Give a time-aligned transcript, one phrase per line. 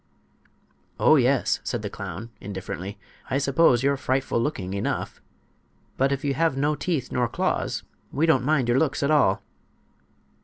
[0.99, 2.97] "Oh, yes;" said the clown, indifferently.
[3.29, 5.21] "I suppose you're frightful looking enough.
[5.95, 9.43] But if you have no teeth nor claws we don't mind your looks at all."